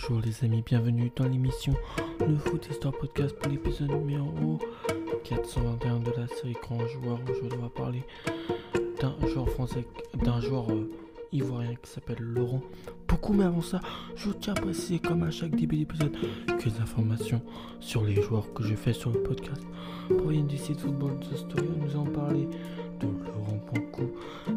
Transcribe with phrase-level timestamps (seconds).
[0.00, 1.74] Bonjour les amis, bienvenue dans l'émission
[2.20, 4.60] Le Foot Histoire Podcast pour l'épisode numéro
[5.24, 7.18] 421 de la série Grand Joueur.
[7.28, 8.04] Aujourd'hui on va parler
[9.00, 9.84] d'un joueur français,
[10.14, 10.88] d'un joueur euh,
[11.32, 12.62] ivoirien qui s'appelle Laurent
[13.08, 13.80] Beaucoup mais avant ça,
[14.16, 16.12] je tiens à préciser comme à chaque début d'épisode
[16.46, 17.40] que les informations
[17.80, 19.62] sur les joueurs que je fais sur le podcast
[20.18, 21.68] proviennent du site Football The Story.
[21.80, 22.46] Nous allons parler
[23.00, 24.10] de Laurent Pancou,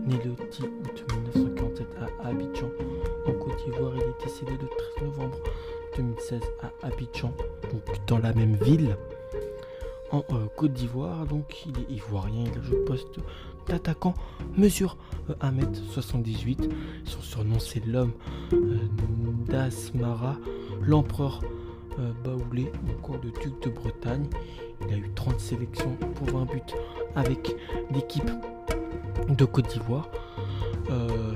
[0.05, 2.69] né le 10 août 1947 à Abidjan
[3.25, 3.93] en Côte d'Ivoire.
[3.95, 5.37] Il est décédé le 13 novembre
[5.95, 7.33] 2016 à Abidjan,
[7.71, 8.97] donc dans la même ville
[10.11, 11.25] en euh, Côte d'Ivoire.
[11.25, 12.85] Donc il est ivoirien, il joue au
[13.71, 14.13] poste d'attaquant,
[14.57, 14.97] mesure
[15.41, 16.63] 1m78.
[16.63, 16.69] Euh,
[17.05, 18.11] Son surnom c'est l'homme
[18.53, 18.77] euh,
[19.47, 20.37] d'Asmara,
[20.81, 21.41] l'empereur
[22.23, 24.25] Baoulé, encore de duc de Bretagne.
[24.87, 26.61] Il a eu 30 sélections pour 20 buts
[27.15, 27.53] avec
[27.93, 28.31] l'équipe
[29.29, 30.09] de Côte d'Ivoire.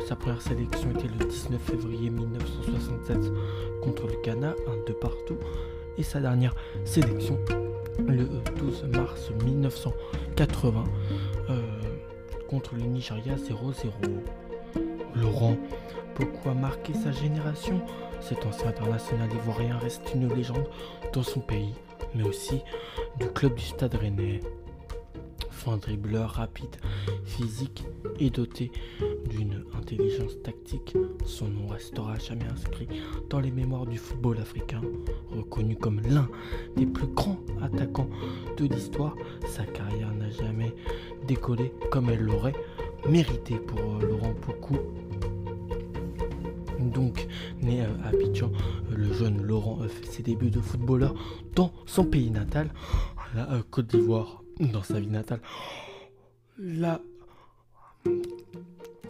[0.08, 3.31] sa première sélection était le 19 février 1967
[3.83, 5.38] contre le Ghana, un de partout.
[5.97, 6.55] Et sa dernière
[6.86, 7.38] sélection
[8.08, 8.27] le
[8.58, 11.34] 12 mars 1980 euh,
[12.48, 13.90] contre le Nigeria 0-0.
[15.16, 15.56] Laurent
[16.18, 17.82] beaucoup a marqué sa génération?
[18.22, 20.68] Cet ancien international ivoirien reste une légende
[21.14, 21.73] dans son pays,
[22.14, 22.62] mais aussi
[23.20, 24.40] du club du Stade Rennais.
[25.66, 26.75] Fin dribbleur rapide,
[27.23, 27.85] physique
[28.19, 28.71] et doté
[29.31, 32.88] d'une intelligence tactique, son nom restera jamais inscrit
[33.31, 34.81] dans les mémoires du football africain.
[35.36, 36.30] Reconnu comme l'un
[36.77, 38.08] des plus grands attaquants
[38.58, 39.16] de l'histoire,
[39.47, 40.71] sa carrière n'a jamais
[41.27, 42.53] décollé comme elle l'aurait
[43.09, 44.77] mérité pour euh, Laurent Poucou.
[46.80, 47.27] Donc,
[47.63, 48.52] né à Abidjan,
[48.91, 51.16] euh, le jeune Laurent fait ses débuts de footballeur
[51.55, 52.71] dans son pays natal,
[53.33, 55.39] la euh, Côte d'Ivoire, dans sa vie natale.
[56.58, 57.02] La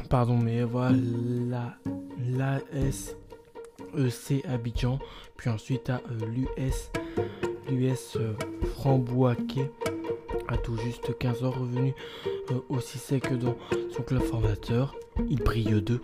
[0.10, 1.78] Pardon, mais voilà
[2.30, 5.00] la SEC Abidjan,
[5.36, 6.92] puis ensuite à euh, l'US
[7.70, 8.34] l'US euh,
[8.76, 9.72] Framboaké
[10.48, 11.94] à tout juste 15 ans revenu
[12.52, 13.56] euh, aussi sec que dans
[13.96, 14.96] son club formateur.
[15.30, 16.02] Il brille d'eux.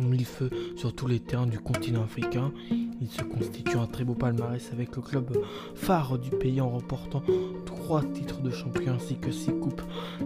[0.00, 2.52] Il feu sur tous les terrains du continent africain.
[2.70, 5.42] Il se constitue un très beau palmarès avec le club
[5.74, 7.22] phare du pays en remportant
[7.64, 9.82] trois titres de champion ainsi que six coupes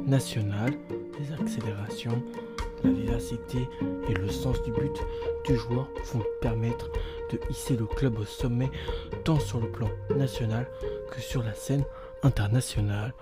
[0.06, 0.74] nationales.
[1.18, 2.22] Les accélérations,
[2.84, 3.68] la vivacité
[4.08, 4.96] et le sens du but
[5.46, 6.90] du joueur vont permettre
[7.30, 8.70] de hisser le club au sommet
[9.24, 10.68] tant sur le plan national
[11.10, 11.84] que sur la scène
[12.22, 13.14] internationale.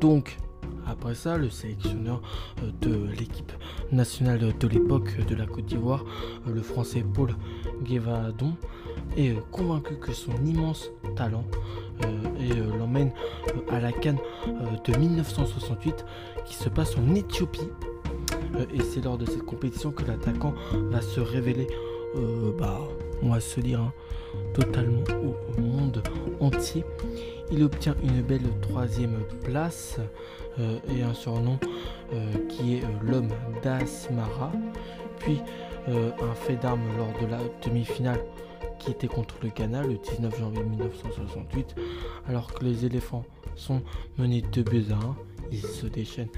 [0.00, 0.36] Donc,
[0.86, 2.20] après ça, le sélectionneur
[2.62, 3.52] euh, de l'équipe
[3.92, 6.04] nationale de l'époque de la Côte d'Ivoire,
[6.46, 7.34] euh, le français Paul
[7.82, 8.54] Guévadon,
[9.16, 11.44] est euh, convaincu que son immense talent
[12.78, 13.12] l'emmène
[13.70, 16.04] à la Cannes de 1968
[16.44, 17.68] qui se passe en Éthiopie.
[18.74, 20.54] et c'est lors de cette compétition que l'attaquant
[20.90, 21.68] va se révéler,
[22.58, 22.80] bah,
[23.24, 23.92] on va se dire, hein,
[24.52, 26.02] totalement au monde
[26.40, 26.84] entier.
[27.50, 29.98] Il obtient une belle troisième place
[30.58, 31.58] euh, et un surnom
[32.12, 33.30] euh, qui est euh, l'homme
[33.62, 34.52] d'Asmara.
[35.18, 35.40] Puis
[35.86, 38.18] un fait d'armes lors de la demi-finale
[38.78, 41.76] qui était contre le Ghana le 19 janvier 1968.
[42.26, 43.24] Alors que les éléphants
[43.54, 43.82] sont
[44.16, 45.16] menés 2 buts à 1,
[45.52, 46.28] il se déchaîne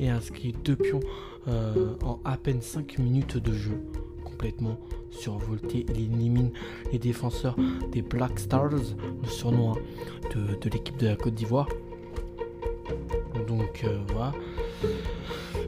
[0.00, 1.00] et inscrit deux pions
[1.46, 3.80] en à peine 5 minutes de jeu
[4.24, 4.76] complètement
[5.16, 5.86] survolté.
[5.94, 6.50] Il élimine
[6.92, 7.56] les défenseurs
[7.90, 9.78] des Black Stars, le surnom hein,
[10.34, 11.68] de l'équipe de la Côte d'Ivoire.
[13.46, 14.32] Donc euh, voilà.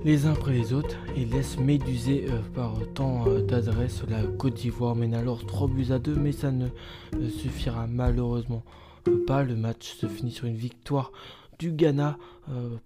[0.04, 4.54] Les uns après les autres et laisse méduser euh, par tant euh, d'adresse la Côte
[4.54, 6.68] d'Ivoire mène alors 3 buts à 2 mais ça ne
[7.28, 8.62] suffira malheureusement
[9.26, 9.42] pas.
[9.42, 11.12] Le match se finit sur une victoire
[11.58, 12.18] du Ghana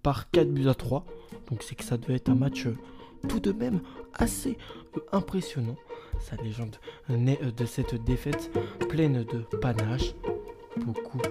[0.01, 1.05] par 4 buts à 3.
[1.49, 2.67] Donc c'est que ça devait être un match
[3.29, 3.81] tout de même
[4.13, 4.57] assez
[5.11, 5.75] impressionnant.
[6.23, 6.77] Sa légende
[7.09, 8.51] naît de cette défaite
[8.89, 10.13] pleine de panache.
[10.77, 11.21] Beaucoup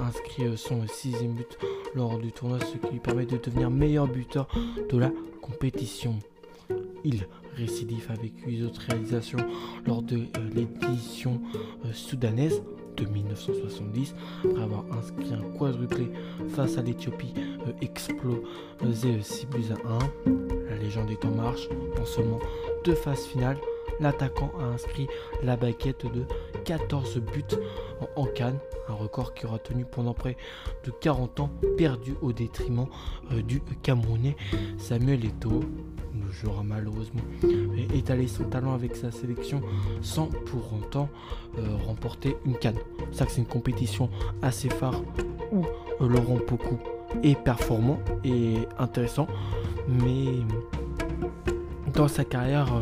[0.00, 1.58] inscrits son sixième but
[1.94, 4.48] lors du tournoi, ce qui lui permet de devenir meilleur buteur
[4.88, 5.10] de la
[5.40, 6.18] compétition.
[7.04, 7.26] Il
[7.56, 9.38] récidive avec 8 autres réalisations
[9.86, 11.40] lors de euh, l'édition
[11.84, 12.62] euh, soudanaise
[12.96, 14.14] de 1970,
[14.44, 16.08] après avoir inscrit un quadruplé
[16.48, 19.98] face à l'Éthiopie euh, explosé 6 buts à 1.
[20.70, 21.68] La légende est en marche
[22.00, 22.38] en seulement
[22.84, 23.58] deux phases finales.
[24.00, 25.08] L'attaquant a inscrit
[25.42, 26.24] la baguette de
[26.64, 27.56] 14 buts
[28.16, 28.58] en, Cannes,
[28.88, 30.36] un record qui aura tenu pendant près
[30.84, 32.86] de 40 ans, perdu au détriment
[33.32, 34.36] euh, du Camerounais
[34.78, 35.60] Samuel Eto'o.
[36.14, 37.22] Le joueur malheureusement
[37.94, 39.62] étalé son talent avec sa sélection
[40.02, 41.08] sans pour autant
[41.58, 42.78] euh, remporter une canne.
[43.12, 44.10] Ça c'est une compétition
[44.42, 45.00] assez phare
[45.52, 45.64] où
[46.00, 46.78] euh, Laurent Pocou
[47.22, 49.26] est performant et intéressant,
[49.88, 50.26] mais
[51.92, 52.72] dans sa carrière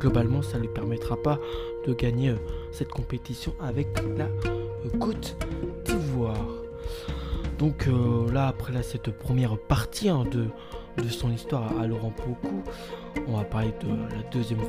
[0.00, 1.38] globalement, ça ne lui permettra pas
[1.86, 2.34] de gagner
[2.72, 4.28] cette compétition avec la
[4.98, 5.36] Côte
[5.84, 6.48] d'Ivoire.
[7.58, 7.88] Donc
[8.32, 10.48] là, après cette première partie hein, de,
[11.08, 12.62] son histoire à Laurent Pocou,
[13.28, 14.64] on va parler de la deuxième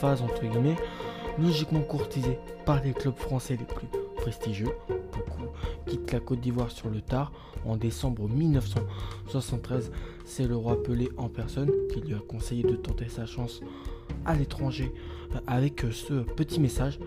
[0.00, 0.76] phase, entre guillemets,
[1.38, 3.86] logiquement courtisée par les clubs français les plus
[4.16, 4.70] prestigieux.
[4.88, 5.44] Beaucoup
[5.86, 7.32] quitte la Côte d'Ivoire sur le tard
[7.64, 9.92] en décembre 1973.
[10.24, 13.60] C'est le roi Pelé en personne qui lui a conseillé de tenter sa chance
[14.32, 14.92] l'étranger
[15.34, 16.98] euh, avec euh, ce petit message.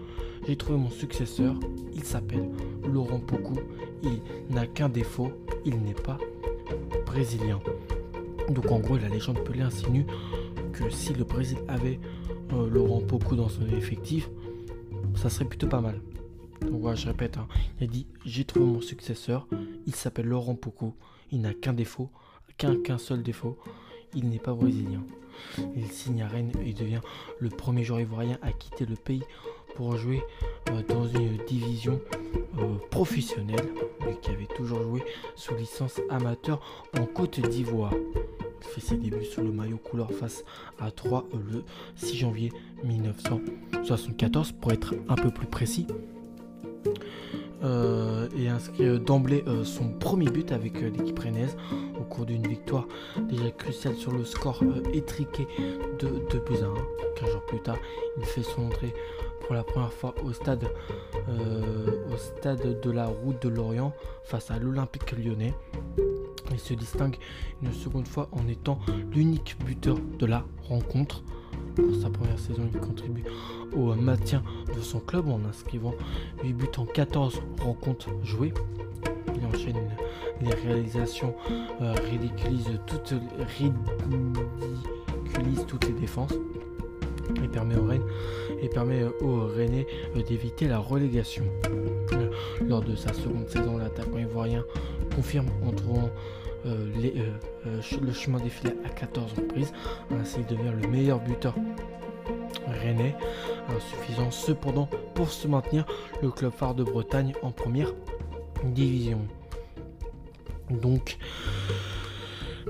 [0.48, 1.56] J'ai trouvé mon successeur,
[1.96, 2.48] il s'appelle
[2.86, 3.56] Laurent Pocou,
[4.04, 4.22] il
[4.54, 5.32] n'a qu'un défaut,
[5.66, 6.20] il n'est pas
[7.06, 7.60] brésilien.
[8.50, 10.06] Donc en gros la légende Pelé insinue
[10.72, 12.00] que si le Brésil avait
[12.54, 14.30] euh, Laurent Pocou dans son effectif,
[15.16, 16.00] ça serait plutôt pas mal.
[16.62, 17.48] Donc voilà, je répète, hein.
[17.80, 19.48] il a dit j'ai trouvé mon successeur,
[19.86, 20.94] il s'appelle Laurent Pocou,
[21.32, 22.10] il n'a qu'un défaut,
[22.58, 23.58] qu'un seul défaut,
[24.16, 25.04] il n'est pas brésilien.
[25.76, 27.02] Il signe à Rennes et devient
[27.40, 29.24] le premier joueur ivoirien à quitter le pays
[29.76, 30.24] pour jouer
[30.72, 32.02] euh, dans une division
[32.58, 33.68] euh, professionnelle,
[34.06, 35.04] lui qui avait toujours joué
[35.36, 36.60] sous licence amateur
[36.98, 37.94] en Côte d'Ivoire.
[37.94, 40.44] Il fait ses débuts sous le maillot couleur face
[40.80, 41.64] à 3 le
[41.96, 42.52] 6 janvier
[42.84, 45.86] 1974 pour être un peu plus précis.
[47.64, 51.56] Euh, et inscrit euh, d'emblée euh, son premier but avec l'équipe rennaise
[52.00, 52.88] au cours d'une victoire
[53.30, 54.64] déjà cruciale sur le score
[54.94, 55.48] étriqué
[56.00, 56.74] de 2 buts à 1.
[57.20, 57.78] 15 jours plus tard,
[58.18, 58.94] il fait son entrée
[59.42, 60.70] pour la première fois au stade,
[61.28, 63.94] au stade de la route de Lorient
[64.24, 65.54] face à l'Olympique lyonnais.
[66.52, 67.18] Il se distingue
[67.62, 68.80] une seconde fois en étant
[69.12, 71.24] l'unique buteur de la rencontre.
[71.76, 73.24] Pour sa première saison, il contribue
[73.76, 74.44] au maintien
[74.82, 75.94] son club en inscrivant
[76.44, 78.54] 8 buts en 14 rencontres jouées.
[79.36, 79.78] Il enchaîne
[80.42, 81.36] les réalisations,
[81.82, 83.14] euh, ridiculise, toutes,
[83.58, 86.34] ridiculise toutes les défenses
[87.44, 88.06] et permet au Rennes
[88.62, 89.86] et permet au Rennais
[90.28, 91.44] d'éviter la relégation.
[92.68, 94.64] Lors de sa seconde saison, l'attaquant ivoirien
[95.16, 96.10] confirme en trouvant
[96.66, 97.32] euh, euh,
[97.68, 99.74] euh, le chemin défilé à 14 reprises.
[100.12, 101.54] Ainsi, il devient le meilleur buteur
[102.84, 103.16] rennais,
[103.76, 105.86] insuffisant cependant pour se maintenir
[106.22, 107.94] le club phare de Bretagne en première
[108.64, 109.20] division.
[110.70, 111.18] Donc,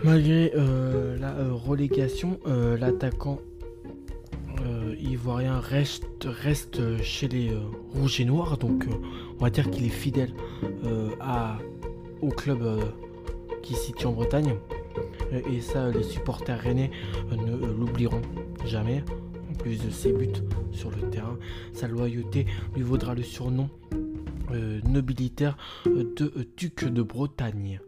[0.04, 0.52] malgré
[1.20, 3.40] la relégation, l'attaquant
[5.00, 7.52] ivoirien reste, reste chez les
[7.96, 8.58] rouges et noirs.
[8.58, 8.86] Donc,
[9.40, 10.34] on va dire qu'il est fidèle
[11.20, 11.58] à,
[12.22, 12.80] au club
[13.68, 14.56] qui situe en Bretagne.
[15.34, 16.90] Euh, et ça, les supporters rennais
[17.32, 18.22] euh, ne euh, l'oublieront
[18.66, 19.04] jamais.
[19.58, 20.30] En plus de ses buts
[20.72, 21.36] sur le terrain,
[21.74, 22.46] sa loyauté
[22.76, 23.72] lui vaudra le surnom
[24.86, 25.58] nobilitaire
[25.88, 27.80] de duc de Bretagne.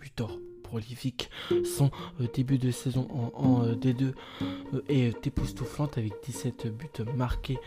[0.00, 1.28] Butor prolifique.
[1.64, 1.90] Son
[2.32, 4.12] début de saison en, D2
[4.88, 7.58] est époustouflante avec 17 buts marqués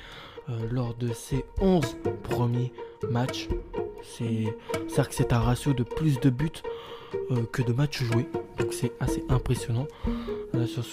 [0.72, 2.72] lors de ses 11 premiers
[3.10, 3.50] matchs.
[4.04, 4.56] C'est
[4.88, 6.63] que c'est un ratio de plus de buts
[7.31, 8.30] euh, que de matchs joués.
[8.57, 9.88] Donc c'est assez impressionnant.
[10.54, 10.86] Là sur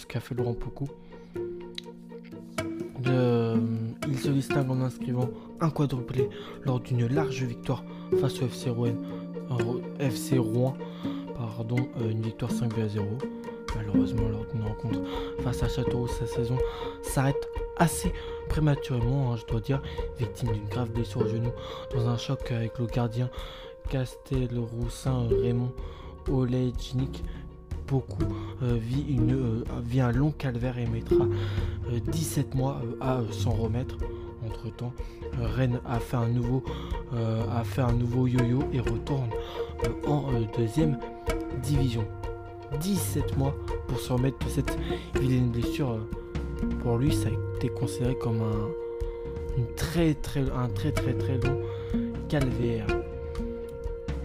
[0.00, 0.88] ce qu'a fait Laurent Pocou.
[3.10, 3.56] Euh,
[4.08, 5.28] il se distingue en inscrivant
[5.60, 6.28] un quadruplé
[6.64, 7.84] lors d'une large victoire
[8.20, 10.74] face au FC Rouen.
[11.36, 13.06] Pardon, euh, une victoire 5 à 0.
[13.76, 15.00] Malheureusement, lors d'une rencontre
[15.42, 16.58] face à Châteauroux, sa saison
[17.02, 18.12] s'arrête assez
[18.48, 19.82] prématurément, hein, je dois dire,
[20.18, 21.50] victime d'une grave blessure au genou
[21.94, 23.30] dans un choc avec le gardien
[23.88, 25.72] Castelroussin Raymond
[26.30, 27.24] Olejnik
[27.90, 28.22] beaucoup
[28.62, 31.26] euh, vit, une, euh, un long calvaire et mettra
[31.90, 33.96] 17 euh, mois à s'en remettre.
[34.46, 34.94] Entre temps,
[35.38, 36.64] Rennes a fait un nouveau,
[37.12, 39.28] a fait un nouveau yo-yo et retourne
[40.06, 40.98] en deuxième
[41.62, 42.06] division.
[42.80, 43.54] 17 mois
[43.86, 44.78] pour se remettre de cette
[45.20, 45.98] vilaine blessure.
[46.82, 51.60] pour lui, ça a été considéré comme un, très, très, un très très très long
[52.30, 52.86] calvaire.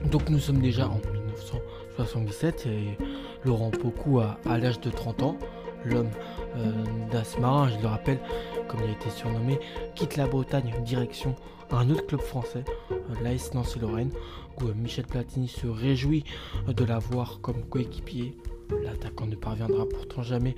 [0.09, 2.97] Donc nous sommes déjà en 1977 et
[3.45, 5.37] Laurent Pocou à l'âge de 30 ans,
[5.85, 6.09] l'homme
[6.57, 6.71] euh,
[7.11, 8.19] d'Asmarin, je le rappelle,
[8.67, 9.59] comme il a été surnommé,
[9.93, 11.35] quitte la Bretagne direction
[11.71, 14.11] un autre club français, euh, l'AS Nancy-Lorraine,
[14.59, 16.23] où euh, Michel Platini se réjouit
[16.67, 18.35] de l'avoir comme coéquipier.
[18.83, 20.55] L'attaquant ne parviendra pourtant jamais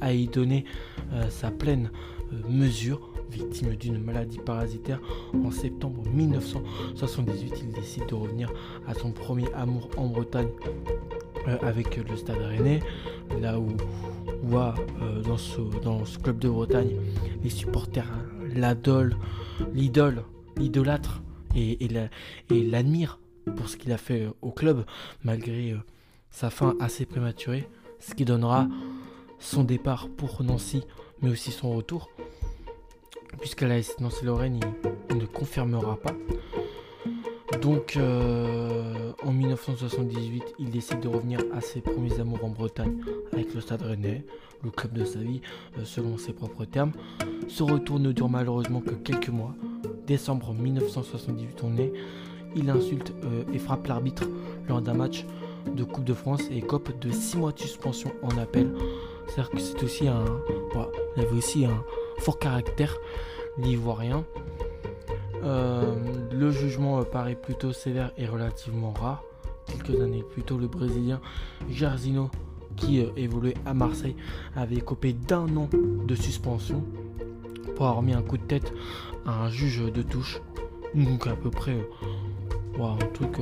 [0.00, 0.64] à y donner
[1.28, 1.90] sa pleine
[2.48, 5.00] mesure victime d'une maladie parasitaire
[5.44, 7.54] en septembre 1978.
[7.62, 8.52] Il décide de revenir
[8.86, 10.70] à son premier amour en Bretagne euh,
[11.62, 12.80] avec le Stade Rennais,
[13.40, 13.76] là où,
[14.54, 16.96] euh, dans, ce, dans ce club de Bretagne,
[17.42, 18.10] les supporters
[18.54, 19.16] l'adolent,
[19.72, 20.24] l'idole,
[20.56, 21.22] l'idolâtre
[21.54, 23.18] et, et l'admirent
[23.56, 24.84] pour ce qu'il a fait au club,
[25.24, 25.78] malgré euh,
[26.30, 27.68] sa fin assez prématurée,
[27.98, 28.68] ce qui donnera
[29.38, 30.84] son départ pour Nancy
[31.22, 32.10] mais aussi son retour,
[33.40, 34.60] puisqu'à la Nancy Lorraine,
[35.14, 36.14] ne confirmera pas.
[37.60, 42.96] Donc euh, en 1978, il décide de revenir à ses premiers amours en Bretagne
[43.32, 44.24] avec le Stade Rennais,
[44.64, 45.40] le club de sa vie,
[45.78, 46.92] euh, selon ses propres termes.
[47.48, 49.54] Ce retour ne dure malheureusement que quelques mois.
[50.06, 51.92] Décembre 1978, on est.
[52.56, 54.24] Il insulte euh, et frappe l'arbitre
[54.68, 55.24] lors d'un match
[55.74, 58.72] de Coupe de France et écope de 6 mois de suspension en appel.
[59.26, 60.24] C'est-à-dire que c'est aussi un.
[61.16, 61.82] il avait aussi un
[62.18, 62.96] fort caractère,
[63.58, 64.24] l'ivoirien.
[65.44, 65.94] Euh,
[66.30, 69.22] le jugement paraît plutôt sévère et relativement rare.
[69.66, 71.20] Quelques années plus tôt, le Brésilien
[71.70, 72.30] Jairzinho,
[72.76, 74.16] qui euh, évoluait à Marseille,
[74.56, 76.84] avait écopé d'un an de suspension
[77.76, 78.72] pour avoir mis un coup de tête
[79.26, 80.40] à un juge de touche.
[80.94, 81.76] Donc à peu près,
[82.78, 83.38] euh, un truc,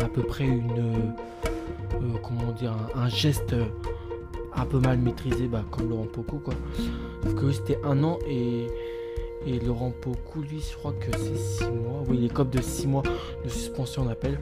[0.00, 1.12] à peu près une,
[2.22, 3.54] comment dire, un, geste
[4.54, 6.06] un peu mal maîtrisé, bah, comme Laurent
[6.44, 6.54] quoi.
[7.22, 8.68] Sauf que c'était un an et
[9.44, 12.02] et Laurent Pocou, lui, je crois que c'est 6 mois.
[12.08, 13.02] Oui, il est cop de 6 mois
[13.44, 14.38] de suspension d'appel.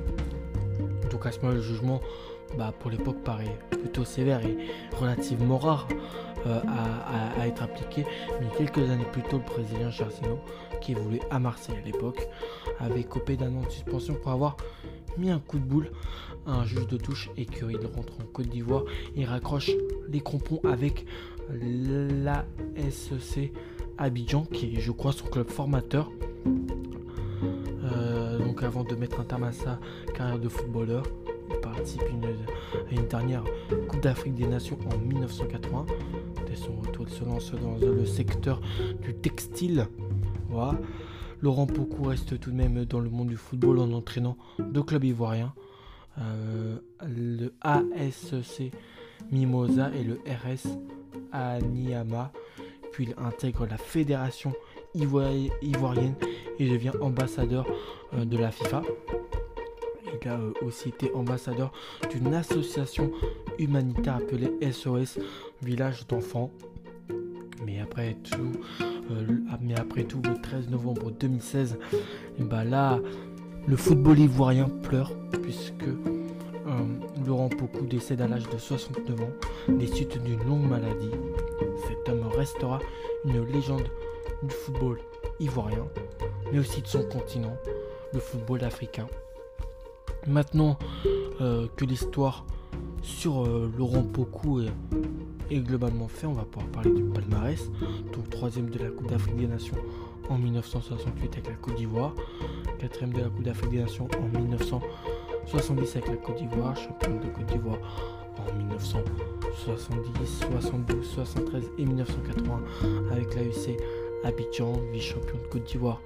[1.11, 2.01] Donc à ce moment, le jugement,
[2.57, 4.57] bah, pour l'époque, paraît plutôt sévère et
[4.97, 5.89] relativement rare
[6.47, 6.61] euh,
[7.39, 8.05] à, être appliqué.
[8.41, 10.39] Mais quelques années plus tôt, le Brésilien Charcino,
[10.81, 12.29] qui évoluait à Marseille à l'époque,
[12.79, 14.57] avait copé d'un an de suspension pour avoir
[15.17, 15.91] mis un coup de boule
[16.47, 18.85] à un juge de touche et qu'il rentre en Côte d'Ivoire
[19.17, 19.71] et raccroche
[20.09, 21.07] les crampons avec
[21.51, 22.45] la
[22.91, 23.53] SEC
[23.99, 26.11] Abidjan, qui est, je crois, son club formateur.
[27.85, 29.79] Euh, donc, avant de mettre un terme à sa
[30.15, 31.05] carrière de footballeur,
[31.51, 33.45] il participe à une dernière
[33.89, 35.87] Coupe d'Afrique des Nations en 1980.
[36.47, 38.61] Dès son retour, il se lance dans le secteur
[39.03, 39.87] du textile.
[40.49, 40.79] Voilà.
[41.41, 45.05] Laurent Pocou reste tout de même dans le monde du football en entraînant deux clubs
[45.05, 45.53] ivoiriens,
[46.19, 48.73] euh, le ASC
[49.31, 50.69] Mimosa et le RS
[51.33, 52.33] Aniama
[53.03, 54.53] il intègre la fédération
[54.95, 56.15] ivoirienne
[56.59, 57.67] et devient ambassadeur
[58.15, 58.83] euh, de la FIFA.
[60.23, 61.73] Il a euh, aussi été ambassadeur
[62.11, 63.11] d'une association
[63.59, 65.19] humanitaire appelée SOS
[65.63, 66.51] Village d'enfants.
[67.67, 68.53] Mais après tout,
[69.11, 69.27] euh,
[69.61, 71.79] mais après tout, le 13 novembre 2016,
[72.39, 73.01] et bah là,
[73.67, 75.85] le football ivoirien pleure puisque
[77.27, 79.31] Laurent Pocou décède à l'âge de 69 ans
[79.69, 81.11] des suites d'une longue maladie.
[81.89, 82.79] Cet homme restera
[83.25, 83.89] une légende
[84.43, 84.99] du football
[85.41, 85.87] ivoirien,
[86.53, 87.57] mais aussi de son continent,
[88.13, 89.07] le football africain.
[90.27, 90.79] Maintenant
[91.41, 92.45] euh, que l'histoire
[93.03, 97.71] sur euh, Laurent Pocou est, globalement faite, on va pouvoir parler du palmarès.
[98.13, 99.79] Donc troisième de la Coupe d'Afrique des Nations
[100.29, 102.13] en 1968 avec la Côte d'Ivoire,
[102.79, 107.29] quatrième de la Coupe d'Afrique des Nations en 1970 avec la Côte d'Ivoire, champion de
[107.29, 107.79] Côte d'Ivoire
[108.38, 112.62] en 1970, 72, 73 et 1980
[113.12, 113.79] avec l'AUC
[114.25, 116.00] Abidjan, vice-champion de Côte d'Ivoire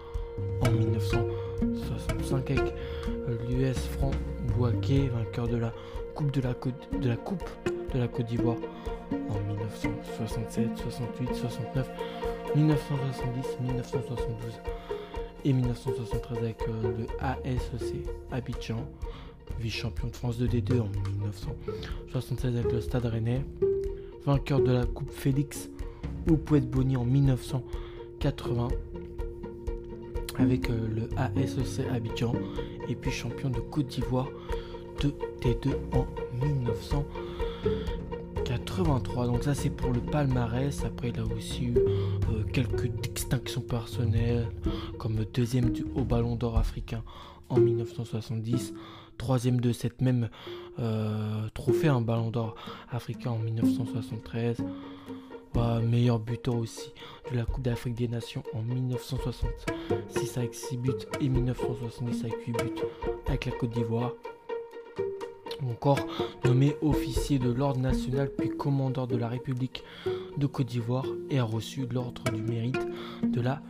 [0.62, 2.75] en 1965 avec
[3.49, 4.11] l'US Franc
[4.56, 5.73] Bouaké, vainqueur de la
[6.14, 7.49] Coupe de la Côte de la Coupe
[7.94, 8.56] de la Côte d'Ivoire
[9.12, 11.90] en 1967, 68, 69,
[12.54, 14.61] 1970, 1972
[15.44, 18.85] et 1973 avec euh, le ASEC Abidjan
[19.60, 23.44] vice-champion de France de D2 en 1976 avec le Stade Rennais,
[24.24, 25.68] vainqueur de la Coupe Félix
[26.30, 28.68] ou Boni en 1980
[30.38, 32.32] avec euh, le ASEC Abidjan
[32.88, 34.28] et puis champion de Côte d'Ivoire
[35.02, 36.06] de D2 en
[36.44, 39.26] 1983.
[39.26, 40.84] Donc ça c'est pour le palmarès.
[40.84, 44.48] Après il a aussi eu euh, quelques distinctions personnelles
[44.98, 47.02] comme deuxième au Ballon d'Or africain
[47.48, 48.74] en 1970
[49.18, 50.30] troisième de cette même
[50.78, 52.54] euh, trophée, un ballon d'or
[52.90, 54.58] africain en 1973.
[55.82, 56.92] meilleur buteur aussi
[57.30, 62.52] de la Coupe d'Afrique des Nations en 1966 avec 6 buts et 1970 avec 8
[62.52, 62.82] buts
[63.26, 64.12] avec la Côte d'Ivoire.
[65.68, 65.98] Encore
[66.44, 69.82] nommé officier de l'ordre national puis commandeur de la République
[70.37, 72.87] de Côte d'Ivoire et a reçu l'ordre du mérite
[73.25, 73.60] de la,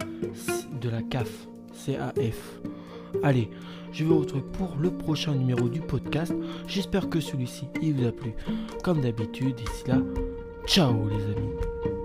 [0.81, 1.49] de la CAF.
[1.87, 2.61] CAF.
[3.23, 3.49] Allez,
[3.93, 6.35] je vous retrouve pour le prochain numéro du podcast.
[6.67, 8.35] J'espère que celui-ci il vous a plu.
[8.83, 9.99] Comme d'habitude, d'ici là,
[10.67, 11.98] ciao les amis.